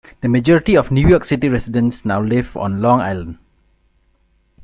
The 0.21 0.27
majority 0.27 0.75
of 0.77 0.89
New 0.89 1.07
York 1.07 1.23
City 1.23 1.47
residents 1.47 2.05
now 2.05 2.23
live 2.23 2.57
on 2.57 2.81
Long 2.81 3.01
Island. 3.01 3.37